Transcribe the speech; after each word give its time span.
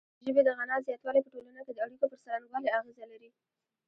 د 0.17 0.19
ژبې 0.25 0.41
د 0.45 0.49
غنا 0.57 0.77
زیاتوالی 0.87 1.21
په 1.23 1.29
ټولنه 1.35 1.61
کې 1.65 1.73
د 1.73 1.79
اړیکو 1.85 2.09
پر 2.11 2.17
څرنګوالي 2.23 2.69
اغیزه 2.79 3.05
لري. 3.11 3.29